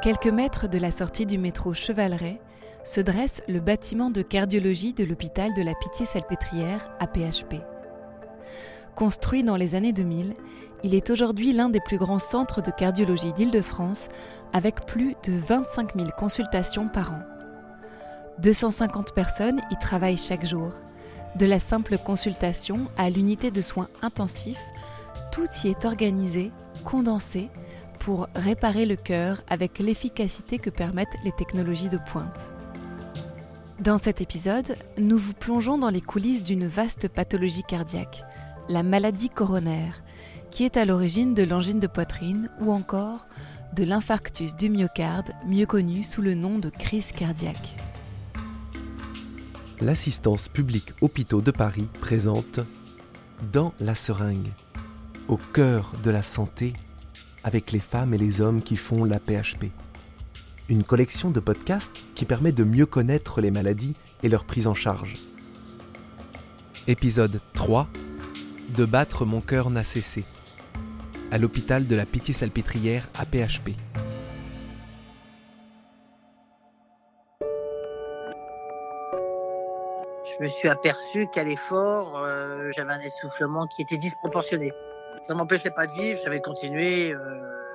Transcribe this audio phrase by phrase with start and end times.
[0.00, 2.40] Quelques mètres de la sortie du métro Chevaleret
[2.84, 7.56] se dresse le bâtiment de cardiologie de l'hôpital de la Pitié-Salpêtrière à PHP.
[8.94, 10.34] Construit dans les années 2000,
[10.84, 14.06] il est aujourd'hui l'un des plus grands centres de cardiologie d'Île-de-France
[14.52, 17.22] avec plus de 25 000 consultations par an.
[18.38, 20.74] 250 personnes y travaillent chaque jour.
[21.34, 24.64] De la simple consultation à l'unité de soins intensifs,
[25.32, 26.52] tout y est organisé,
[26.84, 27.50] condensé,
[27.98, 32.52] pour réparer le cœur avec l'efficacité que permettent les technologies de pointe.
[33.80, 38.24] Dans cet épisode, nous vous plongeons dans les coulisses d'une vaste pathologie cardiaque,
[38.68, 40.02] la maladie coronaire,
[40.50, 43.26] qui est à l'origine de l'angine de poitrine ou encore
[43.74, 47.76] de l'infarctus du myocarde, mieux connu sous le nom de crise cardiaque.
[49.80, 52.58] L'assistance publique hôpitaux de Paris présente
[53.52, 54.50] Dans la seringue,
[55.28, 56.72] au cœur de la santé,
[57.48, 59.70] avec les femmes et les hommes qui font la PHP.
[60.68, 64.74] Une collection de podcasts qui permet de mieux connaître les maladies et leur prise en
[64.74, 65.14] charge.
[66.88, 67.88] Épisode 3
[68.76, 70.24] De battre mon cœur n'a cessé.
[71.30, 73.70] À l'hôpital de la Pitié-Salpêtrière à PHP.
[80.38, 84.72] je me suis aperçu qu'à l'effort, euh, j'avais un essoufflement qui était disproportionné.
[85.26, 87.18] Ça m'empêchait pas de vivre, j'avais continué euh,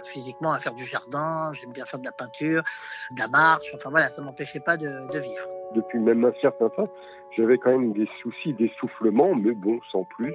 [0.06, 2.64] physiquement à faire du jardin, j'aime bien faire de la peinture,
[3.12, 5.48] de la marche, enfin voilà, ça m'empêchait pas de, de, vivre.
[5.76, 6.90] Depuis même un certain temps,
[7.36, 10.34] j'avais quand même des soucis d'essoufflement, mais bon, sans plus.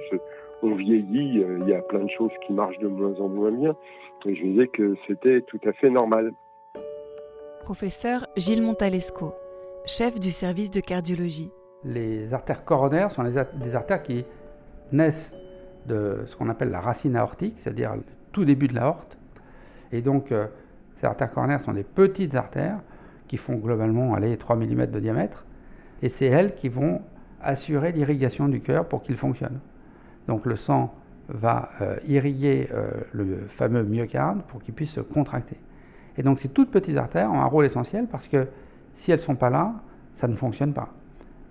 [0.61, 3.51] On vieillit, euh, il y a plein de choses qui marchent de moins en moins
[3.51, 3.75] bien.
[4.25, 6.33] Et je me disais que c'était tout à fait normal.
[7.63, 9.33] Professeur Gilles Montalesco,
[9.85, 11.51] chef du service de cardiologie
[11.83, 14.25] les artères coronaires sont des artères qui
[14.91, 15.35] naissent
[15.87, 19.17] de ce qu'on appelle la racine aortique, c'est-à-dire le tout début de l'aorte.
[19.91, 20.47] Et donc, euh,
[20.95, 22.79] ces artères coronaires sont des petites artères
[23.27, 25.45] qui font globalement aller 3 mm de diamètre.
[26.01, 27.01] Et c'est elles qui vont
[27.41, 29.59] assurer l'irrigation du cœur pour qu'il fonctionne.
[30.27, 30.93] Donc, le sang
[31.27, 35.57] va euh, irriguer euh, le fameux myocarde pour qu'il puisse se contracter.
[36.17, 38.47] Et donc, ces toutes petites artères ont un rôle essentiel parce que
[38.93, 39.75] si elles ne sont pas là,
[40.13, 40.89] ça ne fonctionne pas.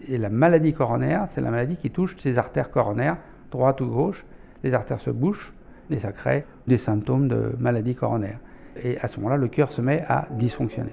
[0.06, 3.17] Et la maladie coronaire, c'est la maladie qui touche ces artères coronaires,
[3.51, 4.25] droite ou gauche.
[4.63, 5.53] Les artères se bouchent
[5.91, 8.39] et ça crée des symptômes de maladie coronaire.
[8.83, 10.93] Et à ce moment-là, le cœur se met à dysfonctionner.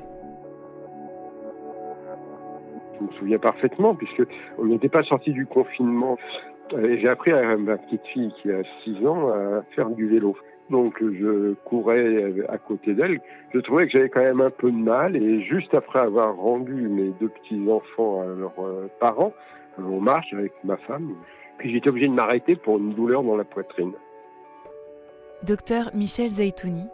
[2.99, 4.23] Je me souviens parfaitement, puisque
[4.57, 6.17] on n'était pas sorti du confinement.
[6.71, 10.35] J'ai appris à ma petite fille qui a 6 ans à faire du vélo
[10.69, 13.19] donc je courais à côté d'elle.
[13.53, 16.73] Je trouvais que j'avais quand même un peu de mal et juste après avoir rendu
[16.73, 19.33] mes deux petits enfants à leurs euh, parents,
[19.77, 21.13] on marche avec ma femme.
[21.57, 23.93] Puis j'étais obligé de m'arrêter pour une douleur dans la poitrine.
[25.43, 26.85] Docteur Michel Zaitouni,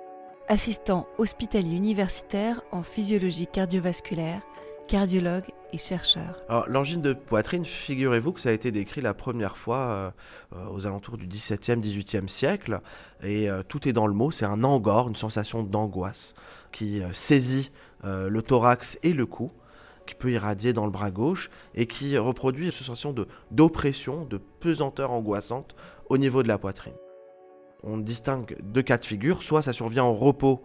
[0.47, 4.41] assistant hospitalier universitaire en physiologie cardiovasculaire,
[4.87, 6.43] cardiologue et chercheur.
[6.67, 10.11] l'angine de poitrine, figurez-vous que ça a été décrit la première fois euh,
[10.53, 12.79] euh, aux alentours du XVIIe, XVIIIe siècle,
[13.23, 16.33] et euh, tout est dans le mot, c'est un angor, une sensation d'angoisse
[16.71, 17.71] qui saisit
[18.03, 19.51] le thorax et le cou,
[20.05, 23.15] qui peut irradier dans le bras gauche, et qui reproduit une sensation
[23.51, 25.75] d'oppression, de pesanteur angoissante
[26.09, 26.93] au niveau de la poitrine.
[27.83, 30.61] On distingue deux cas de figure, soit ça survient au repos,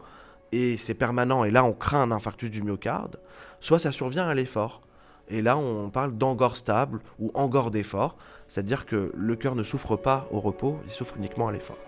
[0.52, 3.20] et c'est permanent, et là on craint un infarctus du myocarde,
[3.60, 4.82] soit ça survient à l'effort.
[5.28, 8.16] Et là, on parle d'angor stable ou angor d'effort,
[8.46, 11.78] c'est-à-dire que le cœur ne souffre pas au repos, il souffre uniquement à l'effort.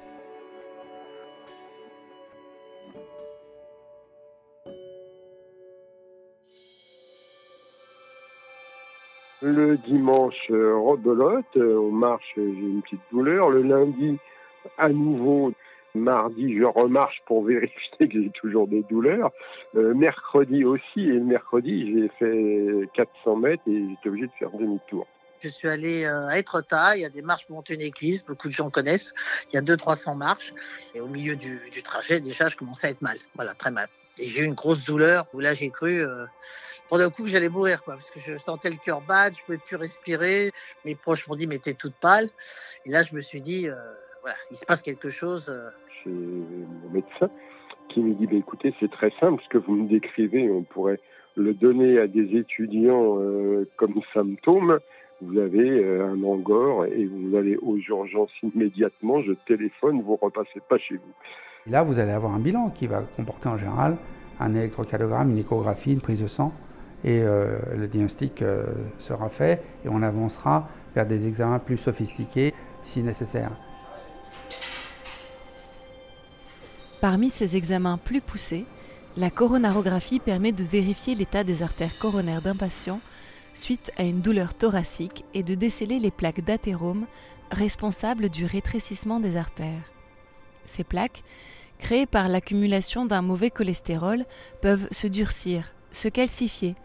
[9.49, 13.49] Le dimanche, euh, rebelote, euh, on marche, j'ai une petite douleur.
[13.49, 14.19] Le lundi,
[14.77, 15.55] à nouveau,
[15.95, 19.31] Mardi, je remarche pour vérifier que j'ai toujours des douleurs.
[19.75, 24.51] Euh, mercredi aussi, et le mercredi, j'ai fait 400 mètres et j'étais obligé de faire
[24.51, 25.07] demi-tour.
[25.41, 28.49] Je suis allé euh, à Étretat, il y a des marches montées une église, beaucoup
[28.49, 29.15] de gens connaissent.
[29.51, 30.53] Il y a 200-300 marches.
[30.95, 33.17] Et au milieu du, trajet, déjà, je commençais à être mal.
[33.35, 33.89] Voilà, très mal.
[34.19, 36.27] Et j'ai eu une grosse douleur où là, j'ai cru euh,
[36.89, 39.45] pendant le coup que j'allais mourir, quoi, parce que je sentais le cœur battre, je
[39.45, 40.53] pouvais plus respirer.
[40.85, 42.29] Mes proches m'ont dit, mais t'es toute pâle.
[42.87, 43.69] Et là, je me suis dit,
[44.23, 45.53] voilà, il se passe quelque chose
[46.03, 47.31] chez mon médecin,
[47.89, 51.01] qui me dit bah, écoutez, c'est très simple, ce que vous me décrivez, on pourrait
[51.37, 54.79] le donner à des étudiants euh, comme symptôme.
[55.21, 60.61] Vous avez euh, un angor et vous allez aux urgences immédiatement, je téléphone, vous repassez
[60.69, 61.71] pas chez vous.
[61.71, 63.97] Là, vous allez avoir un bilan qui va comporter en général
[64.41, 66.53] un électrocardiogramme, une échographie, une prise de sang,
[67.05, 68.43] et euh, le diagnostic
[68.99, 73.51] sera fait et on avancera vers des examens plus sophistiqués si nécessaire.
[77.01, 78.67] Parmi ces examens plus poussés,
[79.19, 83.01] La coronarographie permet de vérifier l'état des artères coronaires d'un patient
[83.53, 87.05] suite à une douleur thoracique et de déceler les plaques d'athérome
[87.51, 89.91] responsables du rétrécissement des artères.
[90.67, 91.25] Ces plaques,
[91.79, 94.25] créées par l'accumulation d'un mauvais cholestérol,
[94.63, 96.77] peuvent se durcir, se calcifier,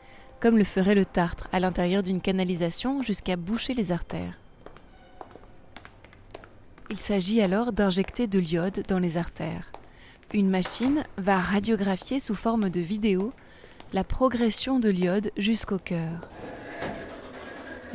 [0.44, 4.38] comme le ferait le tartre à l'intérieur d'une canalisation jusqu'à boucher les artères.
[6.90, 9.72] Il s'agit alors d'injecter de l'iode dans les artères.
[10.34, 13.31] Une machine va radiographier sous forme de vidéo
[13.94, 16.19] la progression de l'iode jusqu'au cœur.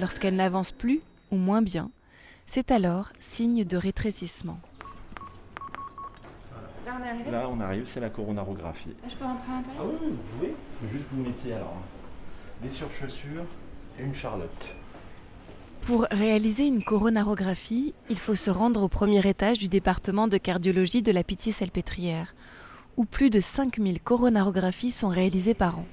[0.00, 1.90] Lorsqu'elle n'avance plus ou moins bien,
[2.46, 4.58] c'est alors signe de rétrécissement.
[6.86, 7.30] Là, on est arrivé.
[7.30, 8.88] Là, on arrive, c'est la coronarographie.
[9.02, 9.82] Là, je peux rentrer à l'intérieur?
[9.82, 10.54] Ah oui, vous pouvez.
[10.90, 11.76] Juste vous mettiez alors
[12.62, 13.46] des surchaussures
[13.98, 14.74] et une charlotte.
[15.82, 21.02] Pour réaliser une coronarographie, il faut se rendre au premier étage du département de cardiologie
[21.02, 22.34] de la Pitié-Salpêtrière,
[22.96, 25.86] où plus de 5000 coronarographies sont réalisées par an.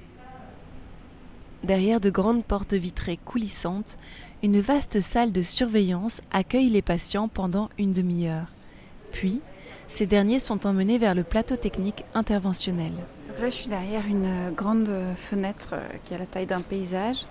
[1.64, 3.96] Derrière de grandes portes vitrées coulissantes,
[4.42, 8.52] une vaste salle de surveillance accueille les patients pendant une demi-heure.
[9.12, 9.40] Puis,
[9.88, 12.92] ces derniers sont emmenés vers le plateau technique interventionnel.
[13.28, 17.26] Donc là, je suis derrière une grande fenêtre euh, qui a la taille d'un paysage.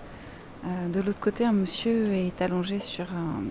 [0.64, 3.42] Euh, de l'autre côté, un monsieur est allongé sur, un-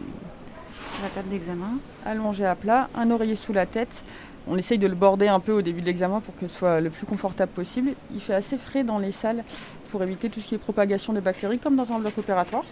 [0.94, 1.78] sur la table d'examen.
[2.06, 4.04] allongé à plat, un oreiller sous la tête.
[4.48, 6.80] On essaye de le border un peu au début de l'examen pour que ce soit
[6.80, 7.94] le plus confortable possible.
[8.14, 9.44] Il fait assez frais dans les salles
[9.90, 12.64] pour éviter tout ce qui est propagation de bactéries, comme dans un bloc opératoire.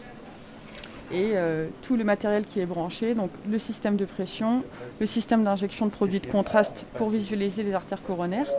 [1.11, 4.63] Et euh, tout le matériel qui est branché, donc le système de pression,
[4.99, 8.49] le système d'injection de produits de contraste pour visualiser les artères coronaires,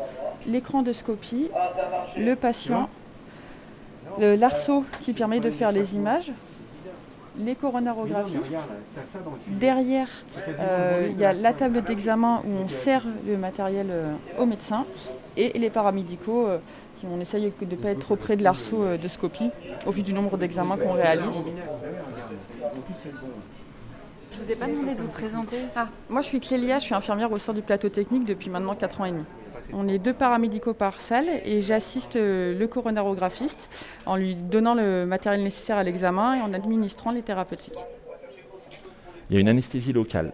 [0.47, 1.51] l'écran de scopie,
[2.17, 2.89] le patient,
[4.19, 6.31] l'arceau qui permet de faire les images,
[7.39, 8.57] les coronarographistes.
[9.49, 10.09] Derrière,
[10.49, 14.85] euh, il y a la table d'examen où on sert le matériel euh, au médecin
[15.37, 16.59] et les paramédicaux euh,
[17.13, 19.51] on essaye de ne pas être trop près de l'arceau de scopie
[19.85, 21.27] au vu du nombre d'examens qu'on réalise.
[24.33, 25.59] Je vous ai pas demandé de vous présenter.
[25.77, 28.75] Ah, moi je suis Clélia, je suis infirmière au sein du plateau technique depuis maintenant
[28.75, 29.25] 4 ans et demi.
[29.73, 33.71] On est deux paramédicaux par salle et j'assiste euh, le coronarographiste
[34.05, 37.79] en lui donnant le matériel nécessaire à l'examen et en administrant les thérapeutiques.
[39.31, 40.33] Il y a une anesthésie locale.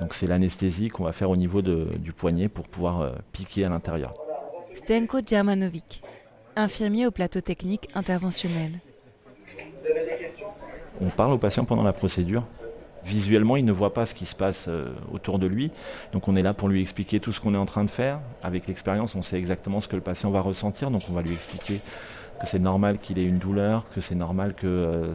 [0.00, 3.64] Donc c'est l'anesthésie qu'on va faire au niveau de- du poignet pour pouvoir euh, piquer
[3.64, 4.14] à l'intérieur.
[4.74, 6.02] Stenko Djamanovic,
[6.56, 8.78] infirmier au plateau technique interventionnel.
[11.00, 12.44] On parle au patient pendant la procédure.
[13.04, 15.70] Visuellement, il ne voit pas ce qui se passe euh, autour de lui.
[16.12, 18.18] Donc on est là pour lui expliquer tout ce qu'on est en train de faire.
[18.42, 20.90] Avec l'expérience, on sait exactement ce que le patient va ressentir.
[20.90, 21.80] Donc on va lui expliquer
[22.40, 25.14] que c'est normal qu'il ait une douleur, que c'est normal que, euh,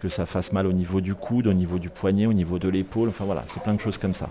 [0.00, 2.68] que ça fasse mal au niveau du coude, au niveau du poignet, au niveau de
[2.68, 3.08] l'épaule.
[3.08, 4.28] Enfin voilà, c'est plein de choses comme ça.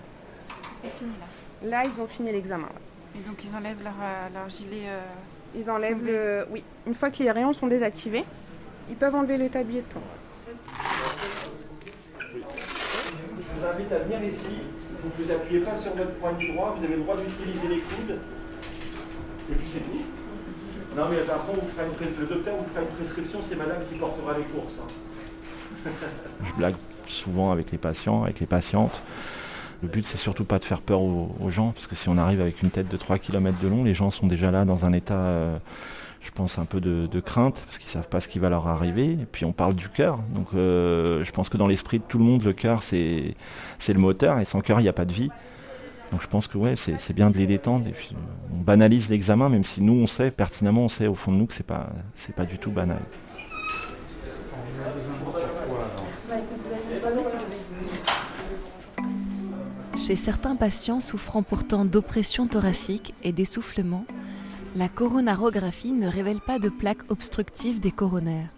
[0.82, 1.70] C'est fini là.
[1.70, 2.68] Là, ils ont fini l'examen.
[3.14, 4.86] Et donc ils enlèvent leur, euh, leur gilet.
[4.88, 5.00] euh,
[5.54, 6.46] Ils enlèvent le.
[6.50, 8.24] Oui, une fois que les rayons sont désactivés,
[8.90, 10.00] ils peuvent enlever le tablier de plomb.
[13.38, 14.46] Je vous invite à venir ici.
[15.02, 16.74] Vous ne vous appuyez pas sur votre poignet droit.
[16.76, 18.18] Vous avez le droit d'utiliser les coudes.
[19.50, 20.04] Et puis c'est tout.
[20.96, 21.52] Non, mais après,
[22.18, 23.40] le docteur vous fera une prescription.
[23.46, 24.74] C'est madame qui portera les courses.
[24.80, 25.90] hein.
[26.44, 26.74] Je blague
[27.08, 29.02] souvent avec les patients, avec les patientes.
[29.82, 32.16] Le but, c'est surtout pas de faire peur aux, aux gens, parce que si on
[32.16, 34.86] arrive avec une tête de 3 km de long, les gens sont déjà là dans
[34.86, 35.58] un état, euh,
[36.24, 39.12] je pense, un peu de, crainte, parce qu'ils savent pas ce qui va leur arriver.
[39.12, 42.18] Et puis on parle du cœur, donc euh, je pense que dans l'esprit de tout
[42.18, 43.34] le monde, le cœur, c'est
[43.86, 45.30] le moteur, et sans cœur, il n'y a pas de vie.
[46.10, 47.86] Donc je pense que ouais, c'est bien de les détendre.
[47.86, 48.14] Et puis,
[48.52, 51.46] on banalise l'examen, même si nous, on sait, pertinemment, on sait au fond de nous
[51.46, 53.00] que c'est pas, c'est pas du tout banal.
[59.96, 64.04] Chez certains patients souffrant pourtant d'oppression thoracique et d'essoufflement,
[64.74, 68.50] la coronarographie ne révèle pas de plaques obstructives des coronaires.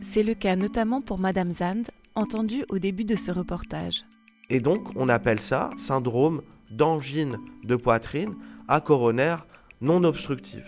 [0.00, 4.04] C'est le cas notamment pour Madame Zand, entendue au début de ce reportage.
[4.48, 8.34] Et donc, on appelle ça syndrome d'angine de poitrine
[8.66, 9.46] à coronaire
[9.82, 10.66] non obstructive.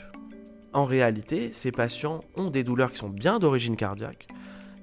[0.75, 4.29] En réalité, ces patients ont des douleurs qui sont bien d'origine cardiaque,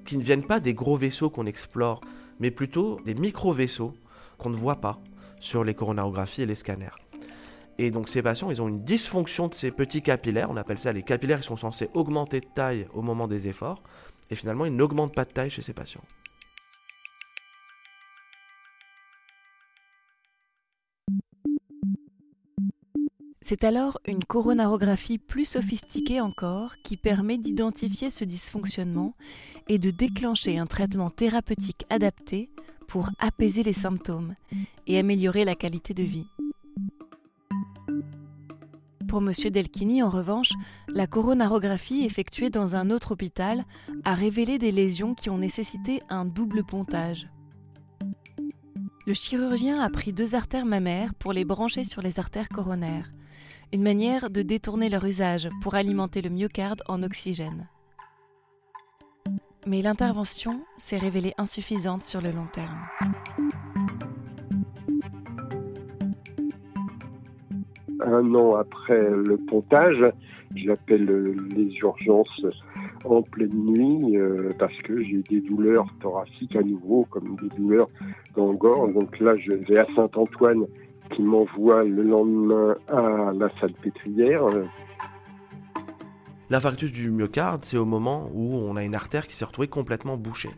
[0.04, 2.00] qui ne viennent pas des gros vaisseaux qu'on explore,
[2.40, 3.94] mais plutôt des micro-vaisseaux
[4.36, 5.00] qu'on ne voit pas
[5.38, 6.88] sur les coronarographies et les scanners.
[7.82, 10.92] Et donc ces patients, ils ont une dysfonction de ces petits capillaires, on appelle ça
[10.92, 13.82] les capillaires, ils sont censés augmenter de taille au moment des efforts,
[14.28, 16.04] et finalement ils n'augmentent pas de taille chez ces patients.
[23.40, 29.14] C'est alors une coronarographie plus sophistiquée encore qui permet d'identifier ce dysfonctionnement
[29.68, 32.50] et de déclencher un traitement thérapeutique adapté
[32.88, 34.34] pour apaiser les symptômes
[34.86, 36.26] et améliorer la qualité de vie.
[39.10, 39.32] Pour M.
[39.50, 40.52] Delchini, en revanche,
[40.86, 43.64] la coronarographie effectuée dans un autre hôpital
[44.04, 47.28] a révélé des lésions qui ont nécessité un double pontage.
[49.08, 53.10] Le chirurgien a pris deux artères mammaires pour les brancher sur les artères coronaires,
[53.72, 57.68] une manière de détourner leur usage pour alimenter le myocarde en oxygène.
[59.66, 62.78] Mais l'intervention s'est révélée insuffisante sur le long terme.
[68.04, 70.04] Un an après le pontage,
[70.54, 72.46] j'appelle les urgences
[73.04, 77.88] en pleine nuit euh, parce que j'ai des douleurs thoraciques à nouveau, comme des douleurs
[78.36, 78.92] dans le gorge.
[78.94, 80.66] Donc là, je vais à Saint-Antoine
[81.14, 84.44] qui m'envoie le lendemain à la salle pétrière.
[86.50, 90.16] L'infarctus du myocarde, c'est au moment où on a une artère qui s'est retrouvée complètement
[90.16, 90.50] bouchée.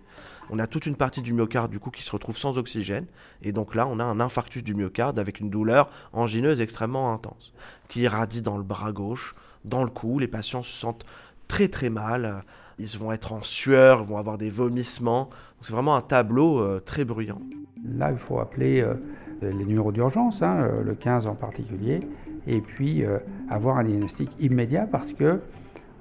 [0.55, 3.07] On a toute une partie du myocarde du coup qui se retrouve sans oxygène
[3.43, 7.55] et donc là on a un infarctus du myocarde avec une douleur angineuse extrêmement intense
[7.89, 10.19] qui irradie dans le bras gauche, dans le cou.
[10.19, 11.07] Les patients se sentent
[11.49, 12.43] très très mal.
[12.79, 15.31] Ils vont être en sueur, ils vont avoir des vomissements.
[15.63, 17.41] C'est vraiment un tableau euh, très bruyant.
[17.85, 18.95] Là, il faut appeler euh,
[19.41, 22.01] les numéros d'urgence, hein, le 15 en particulier,
[22.47, 23.19] et puis euh,
[23.49, 25.41] avoir un diagnostic immédiat parce que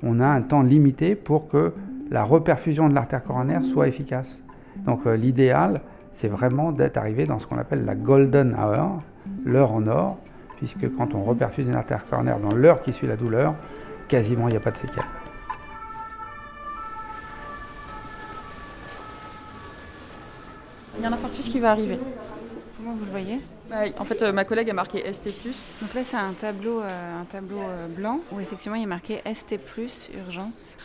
[0.04, 1.74] on a un temps limité pour que
[2.12, 4.42] la reperfusion de l'artère coronaire soit efficace.
[4.86, 9.02] Donc l'idéal, c'est vraiment d'être arrivé dans ce qu'on appelle la golden hour,
[9.46, 10.18] l'heure en or,
[10.58, 13.56] puisque quand on reperfuse une artère coronaire dans l'heure qui suit la douleur,
[14.08, 15.04] quasiment il n'y a pas de séquelles.
[20.98, 21.98] Il y a un infarctus qui va arriver.
[22.78, 23.40] Comment vous le voyez?
[23.70, 25.30] Bah, En fait, euh, ma collègue a marqué ST+.
[25.82, 29.22] Donc là, c'est un tableau, euh, un tableau euh, blanc où effectivement il est marqué
[29.34, 29.60] ST+,
[30.16, 30.76] urgence,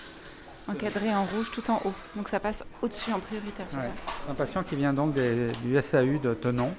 [0.68, 1.94] encadré en rouge tout en haut.
[2.16, 3.82] Donc ça passe au-dessus en prioritaire, c'est Ouais.
[3.82, 4.30] ça?
[4.30, 6.72] Un patient qui vient donc des- du SAU de Tenon,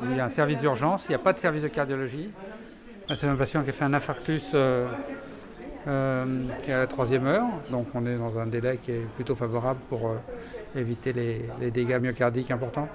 [0.00, 2.30] où il y a un service d'urgence, il n'y a pas de service de cardiologie.
[3.14, 4.86] C'est un patient qui a fait un infarctus euh,
[5.88, 9.06] euh, qui est à la troisième heure, donc on est dans un délai qui est
[9.16, 10.14] plutôt favorable pour euh,
[10.80, 12.88] éviter les, les dégâts myocardiques importants.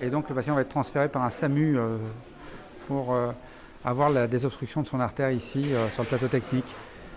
[0.00, 1.76] Et donc le patient va être transféré par un SAMU
[2.86, 3.16] pour
[3.84, 6.64] avoir la désobstruction de son artère ici sur le plateau technique.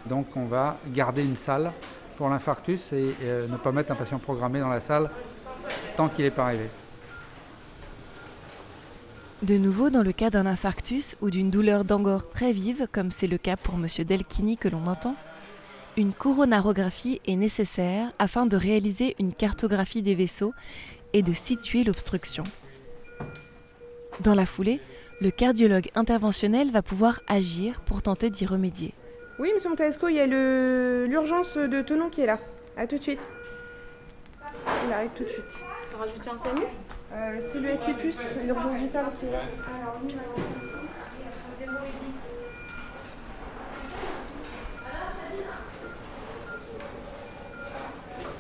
[0.06, 1.72] Donc on va garder une salle
[2.18, 5.10] pour l'infarctus et euh, ne pas mettre un patient programmé dans la salle
[5.96, 6.66] tant qu'il n'est pas arrivé.
[9.42, 13.26] De nouveau, dans le cas d'un infarctus ou d'une douleur d'angor très vive, comme c'est
[13.26, 13.88] le cas pour M.
[14.06, 15.16] Delchini que l'on entend,
[15.98, 20.54] une coronarographie est nécessaire afin de réaliser une cartographie des vaisseaux
[21.14, 22.44] et de situer l'obstruction.
[24.20, 24.80] Dans la foulée,
[25.20, 28.94] le cardiologue interventionnel va pouvoir agir pour tenter d'y remédier.
[29.40, 32.38] Oui, monsieur Montesco, il y a le- l'urgence de Tonon qui est là.
[32.78, 33.22] À tout de suite.
[34.88, 35.64] Il arrive tout de suite.
[35.92, 36.62] T'as rajouté un SAMU?
[37.14, 37.94] Euh, c'est le ST+,
[38.46, 39.40] l'urgence vitale qui est là.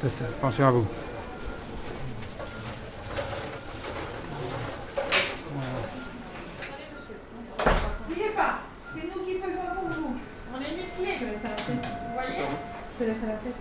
[0.03, 0.87] Attention à vous.
[8.07, 8.59] N'oubliez pas,
[8.93, 10.15] c'est nous qui faisons pour vous.
[10.53, 11.15] On est musclés.
[11.19, 11.85] Je te laisse à la tête.
[12.07, 12.45] Vous voyez
[12.99, 13.55] Je te laisse à la tête.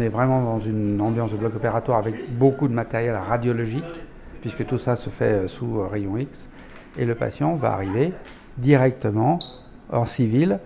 [0.00, 3.84] On est vraiment dans une ambiance de bloc opératoire avec beaucoup de matériel radiologique,
[4.40, 6.48] puisque tout ça se fait euh, sous euh, rayon X.
[6.96, 8.14] Et le patient va arriver
[8.56, 9.40] directement
[9.92, 10.58] en civil.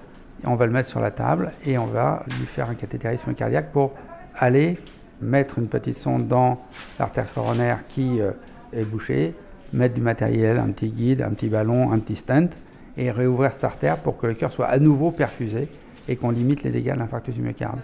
[0.45, 3.73] On va le mettre sur la table et on va lui faire un cathétérisme cardiaque
[3.73, 3.95] pour
[4.37, 4.79] aller
[5.21, 6.61] mettre une petite sonde dans
[7.01, 8.31] l'artère coronaire qui euh,
[8.73, 9.35] est bouchée,
[9.73, 12.51] mettre du matériel, un petit guide, un petit ballon, un petit stent,
[12.97, 15.69] et réouvrir cette artère pour que le cœur soit à nouveau perfusé
[16.07, 17.81] et qu'on limite les dégâts de l'infarctus du myocarde.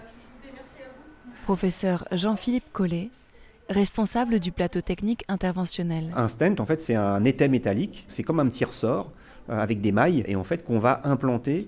[1.51, 3.09] Professeur Jean-Philippe Collet,
[3.67, 6.05] responsable du plateau technique interventionnel.
[6.15, 8.05] Un stent, en fait, c'est un étai métallique.
[8.07, 9.11] C'est comme un petit ressort
[9.49, 11.67] euh, avec des mailles et en fait qu'on va implanter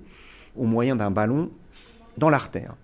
[0.56, 1.50] au moyen d'un ballon
[2.18, 2.76] dans l'artère.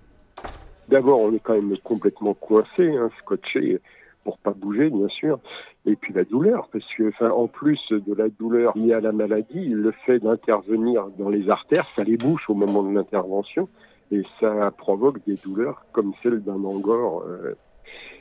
[0.89, 3.79] D'abord, on est quand même complètement coincé, hein, scotché
[4.25, 5.39] pour pas bouger, bien sûr.
[5.86, 9.13] Et puis la douleur, parce que, enfin, en plus de la douleur liée à la
[9.13, 13.70] maladie, le fait d'intervenir dans les artères, ça les bouche au moment de l'intervention,
[14.11, 17.23] et ça provoque des douleurs comme celle d'un angor.
[17.23, 17.55] euh,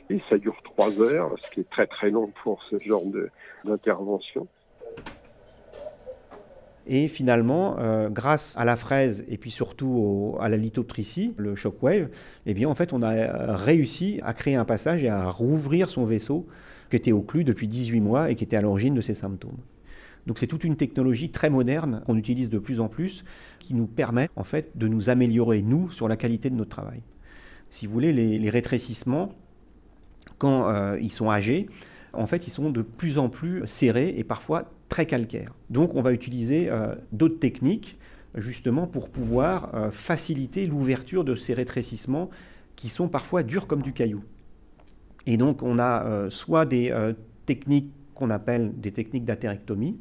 [0.09, 3.03] et ça dure trois heures, ce qui est très très long pour ce genre
[3.63, 4.47] d'intervention.
[6.87, 12.09] Et finalement, euh, grâce à la fraise et puis surtout à la lithoptricie, le shockwave,
[12.47, 15.91] eh bien en fait on a euh, réussi à créer un passage et à rouvrir
[15.91, 16.47] son vaisseau
[16.89, 19.59] qui était occlus depuis 18 mois et qui était à l'origine de ces symptômes.
[20.27, 23.23] Donc c'est toute une technologie très moderne qu'on utilise de plus en plus
[23.59, 27.01] qui nous permet en fait de nous améliorer nous sur la qualité de notre travail.
[27.69, 29.33] Si vous voulez, les, rétrécissements,
[30.37, 31.67] quand euh, ils sont âgés,
[32.13, 35.53] en fait, ils sont de plus en plus serrés et parfois très calcaires.
[35.69, 37.99] Donc, on va utiliser euh, d'autres techniques
[38.35, 42.31] justement pour pouvoir euh, faciliter l'ouverture de ces rétrécissements
[42.75, 44.23] qui sont parfois durs comme du caillou.
[45.27, 46.95] Et donc, on a soit des
[47.45, 49.99] techniques qu'on appelle des techniques d'atérectomie,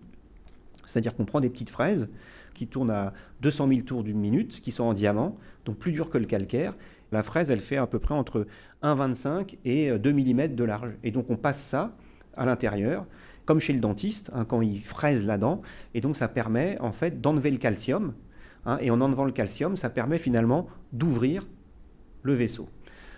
[0.89, 2.09] c'est-à-dire qu'on prend des petites fraises
[2.55, 6.11] qui tournent à 200 000 tours d'une minute, qui sont en diamant, donc plus dures
[6.11, 6.75] que le calcaire.
[7.13, 8.47] La fraise, elle fait à peu près entre
[8.83, 10.97] 1,25 et 2 mm de large.
[11.05, 11.97] Et donc on passe ça
[12.37, 13.07] à l'intérieur,
[13.45, 15.63] comme chez le dentiste, hein, quand il fraise la dent.
[15.95, 18.15] Et donc ça permet en fait d'enlever le calcium.
[18.67, 21.47] Hein, et en enlevant le calcium, ça permet finalement d'ouvrir
[22.23, 22.69] le vaisseau.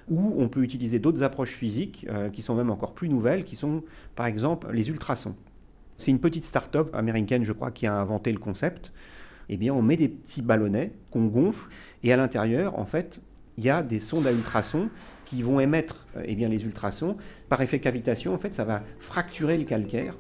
[0.08, 3.56] Ou on peut utiliser d'autres approches physiques euh, qui sont même encore plus nouvelles, qui
[3.56, 3.82] sont
[4.16, 5.34] par exemple les ultrasons.
[6.00, 8.90] C'est une petite start-up américaine, je crois, qui a inventé le concept.
[9.50, 11.69] Eh bien, on met des petits ballonnets qu'on gonfle
[12.02, 13.21] et à l'intérieur, en fait,
[13.59, 14.88] il y a des sondes à ultrasons
[15.26, 17.19] qui vont émettre eh bien, les ultrasons.
[17.50, 20.16] Par effet cavitation, en fait, ça va fracturer le calcaire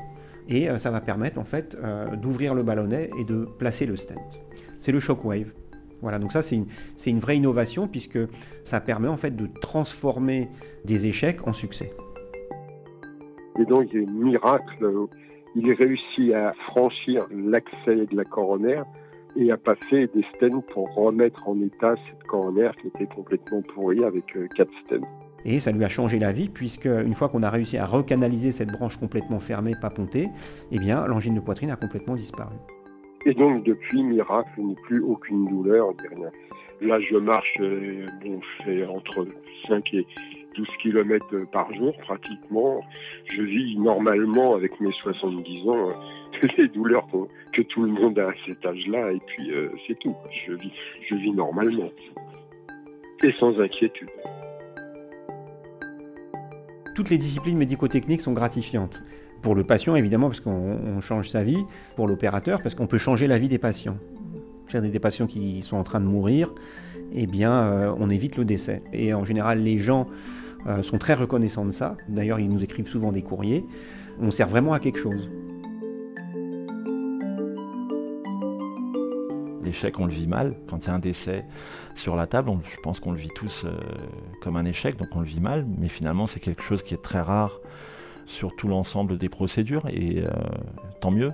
[0.50, 3.96] et euh, ça va permettre en fait euh, d'ouvrir le ballonnet et de placer le
[3.96, 4.20] stent.
[4.80, 5.50] C'est le shockwave.
[6.02, 8.18] Voilà, donc ça c'est une, vraie innovation puisque
[8.64, 10.50] ça permet en fait de transformer
[10.84, 11.94] des échecs en succès.
[13.58, 15.08] Et donc il y a un miracle,
[15.56, 18.84] il est réussi à franchir l'accès de la coronaire
[19.36, 24.04] et à passer des stents pour remettre en état cette coronaire qui était complètement pourrie
[24.04, 25.06] avec euh, quatre stents.
[25.44, 28.52] Et ça lui a changé la vie, puisque une fois qu'on a réussi à recanaliser
[28.52, 30.28] cette branche complètement fermée, pas pontée,
[30.70, 32.56] eh bien, l'angine de poitrine a complètement disparu.
[33.24, 36.30] Et donc, depuis, miracle, n'y a plus aucune douleur, rien.
[36.82, 39.26] Là, je marche, euh, bon, je fais entre
[39.68, 40.06] 5 et
[40.56, 42.80] 12 km par jour, pratiquement.
[43.32, 45.88] Je vis normalement avec mes 70 ans
[46.58, 47.06] les douleurs
[47.52, 50.14] que tout le monde a à cet âge-là, et puis euh, c'est tout.
[50.46, 50.72] Je vis,
[51.08, 51.90] je vis normalement
[53.22, 54.08] et sans inquiétude.
[56.94, 59.02] Toutes les disciplines médico-techniques sont gratifiantes.
[59.42, 61.64] Pour le patient, évidemment, parce qu'on change sa vie.
[61.96, 63.96] Pour l'opérateur, parce qu'on peut changer la vie des patients.
[64.66, 66.54] Faire des patients qui sont en train de mourir,
[67.12, 68.82] eh bien, euh, on évite le décès.
[68.92, 70.06] Et en général, les gens
[70.66, 71.96] euh, sont très reconnaissants de ça.
[72.08, 73.64] D'ailleurs, ils nous écrivent souvent des courriers.
[74.20, 75.30] On sert vraiment à quelque chose.
[79.62, 80.56] L'échec, on le vit mal.
[80.68, 81.44] Quand il y a un décès
[81.94, 83.72] sur la table, je pense qu'on le vit tous euh,
[84.40, 85.66] comme un échec, donc on le vit mal.
[85.78, 87.60] Mais finalement, c'est quelque chose qui est très rare
[88.26, 90.22] sur tout l'ensemble des procédures, et
[91.00, 91.32] tant mieux.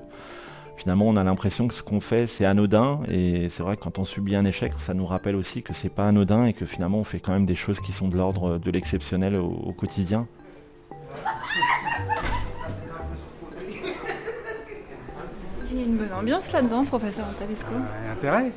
[0.77, 3.99] Finalement, on a l'impression que ce qu'on fait, c'est anodin, et c'est vrai que quand
[3.99, 6.99] on subit un échec, ça nous rappelle aussi que c'est pas anodin et que finalement,
[6.99, 10.27] on fait quand même des choses qui sont de l'ordre de l'exceptionnel au quotidien.
[15.71, 17.67] Il y a une bonne ambiance là-dedans, professeur Tabesco.
[17.71, 18.51] Euh, intérêt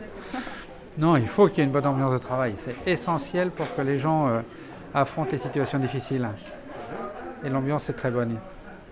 [0.98, 2.54] Non, il faut qu'il y ait une bonne ambiance de travail.
[2.58, 4.40] C'est essentiel pour que les gens euh,
[4.94, 6.30] affrontent les situations difficiles.
[7.44, 8.38] Et l'ambiance est très bonne.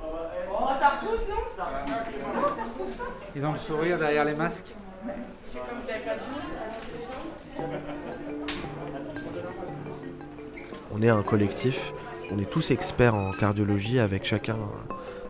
[0.01, 1.35] Oh, ça repousse, non?
[1.49, 1.67] Ça
[3.37, 4.73] Ils ont le sourire derrière les masques.
[10.91, 11.93] On est un collectif,
[12.31, 14.57] on est tous experts en cardiologie avec chacun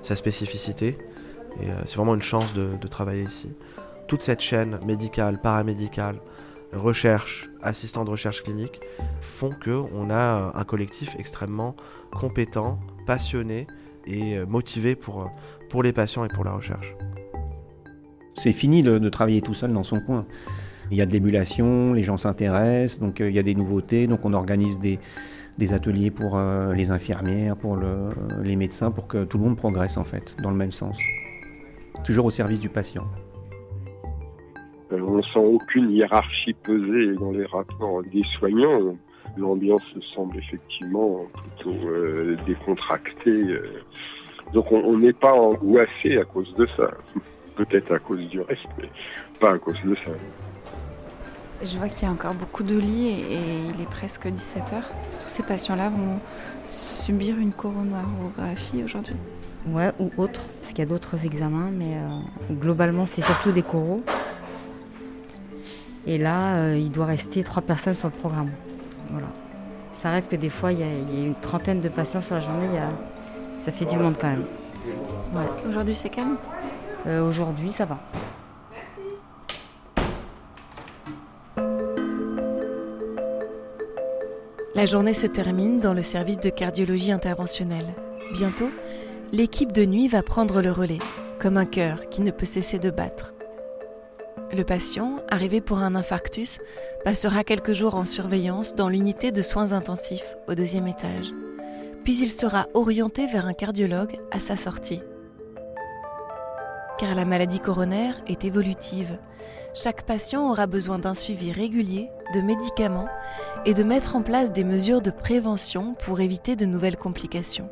[0.02, 0.98] sa spécificité.
[1.62, 3.52] Et euh, c'est vraiment une chance de, travailler ici.
[4.08, 6.16] Toute cette chaîne médicale, paramédicale,
[6.72, 8.80] recherche, assistant de recherche clinique,
[9.20, 11.76] font qu'on a euh, un collectif extrêmement
[12.12, 13.68] compétent, passionné
[14.06, 15.30] et euh, motivé pour,
[15.70, 16.94] pour les patients et pour la recherche.
[18.38, 20.26] C'est fini de, travailler tout seul dans son coin.
[20.92, 24.24] Il y a de l'émulation, les gens s'intéressent, donc il y a des nouveautés, donc
[24.24, 25.00] on organise des,
[25.74, 26.40] ateliers pour
[26.74, 27.78] les infirmières, pour
[28.44, 30.98] les médecins, pour que tout le monde progresse en fait, dans le même sens
[32.04, 33.06] toujours au service du patient.
[34.92, 38.96] Euh, on ne sent aucune hiérarchie pesée dans les rapports des soignants.
[39.38, 39.84] L'ambiance
[40.16, 43.30] semble effectivement plutôt euh, décontractée.
[43.30, 43.84] Euh.
[44.54, 46.92] Donc on n'est pas angoissé à cause de ça.
[47.58, 48.90] Peut-être à cause du reste, mais
[49.40, 50.12] pas à cause de ça.
[51.64, 53.40] Je vois qu'il y a encore beaucoup de lits et,
[53.74, 54.92] il est presque 17 heures.
[55.22, 56.20] Tous ces patients-là vont
[56.66, 59.16] subir une coronarographie aujourd'hui.
[59.68, 62.20] Ouais, ou autre, parce qu'il y a d'autres examens, mais euh,
[62.52, 64.04] globalement, c'est surtout des coraux.
[66.06, 68.52] Et là, euh, il doit rester trois personnes sur le programme.
[69.10, 69.28] Voilà.
[70.04, 72.68] Ça arrive que des fois, il y, a, une trentaine de patients sur la journée,
[73.66, 74.46] ça fait du monde quand même.
[75.68, 76.38] Aujourd'hui, c'est calme?
[77.08, 78.00] Euh, Aujourd'hui, ça va.
[84.78, 87.96] La journée se termine dans le service de cardiologie interventionnelle.
[88.34, 88.70] Bientôt,
[89.32, 91.00] l'équipe de nuit va prendre le relais,
[91.40, 93.34] comme un cœur qui ne peut cesser de battre.
[94.56, 96.60] Le patient, arrivé pour un infarctus,
[97.04, 101.34] passera quelques jours en surveillance dans l'unité de soins intensifs au deuxième étage.
[102.04, 105.02] puis il sera orienté vers un cardiologue à sa sortie.
[106.98, 109.20] Car la maladie coronaire est évolutive.
[109.76, 113.08] Chaque patient aura besoin d'un suivi régulier, de médicaments
[113.66, 117.70] et de mettre en place des mesures de prévention pour éviter de nouvelles complications.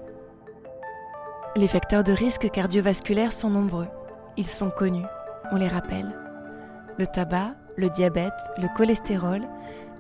[1.58, 3.88] Les facteurs de risque cardiovasculaire sont nombreux.
[4.38, 5.06] Ils sont connus,
[5.52, 6.14] on les rappelle.
[6.98, 9.42] Le tabac, le diabète, le cholestérol,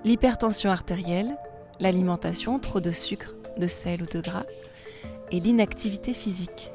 [0.03, 1.35] l'hypertension artérielle,
[1.79, 4.45] l'alimentation, trop de sucre, de sel ou de gras,
[5.31, 6.71] et l'inactivité physique.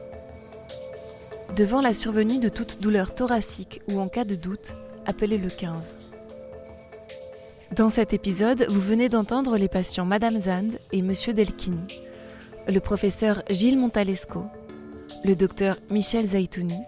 [1.56, 5.96] Devant la survenue de toute douleur thoracique ou en cas de doute, appelez le 15.
[7.74, 11.84] Dans cet épisode, vous venez d'entendre les patients Madame Zand et Monsieur Delchini,
[12.68, 14.44] le professeur Gilles Montalesco,
[15.24, 16.78] le docteur Michel Zaitouni,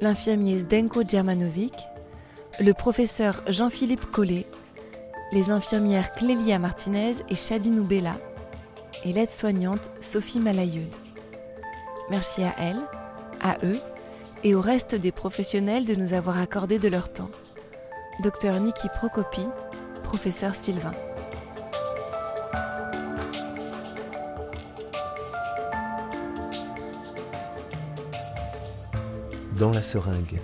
[0.00, 1.74] l'infirmier Zdenko Djermanovic,
[2.60, 4.46] le professeur Jean-Philippe Collet,
[5.32, 8.14] les infirmières Clélia Martinez et Chadine Oubella,
[9.04, 10.88] et l'aide-soignante Sophie Malayud.
[12.10, 12.80] Merci à elle,
[13.42, 13.80] à eux
[14.44, 17.30] et au reste des professionnels de nous avoir accordé de leur temps.
[18.22, 19.40] Docteur Niki Prokopi,
[20.04, 20.92] professeur Sylvain.
[29.58, 30.40] Dans la seringue.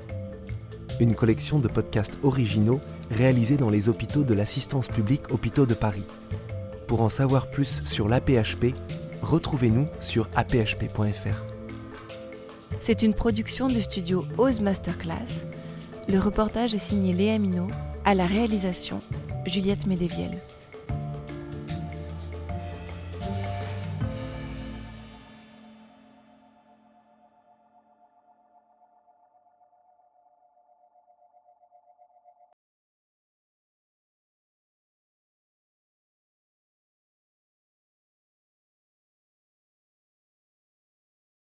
[0.98, 6.04] Une collection de podcasts originaux réalisés dans les hôpitaux de l'assistance publique Hôpitaux de Paris.
[6.86, 8.74] Pour en savoir plus sur l'APHP,
[9.22, 11.49] retrouvez-nous sur aphp.fr.
[12.82, 15.44] C'est une production du studio Oz Masterclass.
[16.08, 17.68] Le reportage est signé Léa Minot,
[18.06, 19.02] à la réalisation
[19.44, 20.40] Juliette Médévielle.